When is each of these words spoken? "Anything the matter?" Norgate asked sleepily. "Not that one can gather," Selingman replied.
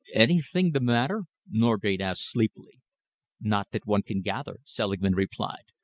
"Anything 0.15 0.71
the 0.71 0.79
matter?" 0.79 1.25
Norgate 1.47 2.01
asked 2.01 2.23
sleepily. 2.27 2.81
"Not 3.39 3.67
that 3.69 3.85
one 3.85 4.01
can 4.01 4.21
gather," 4.23 4.61
Selingman 4.65 5.13
replied. 5.13 5.65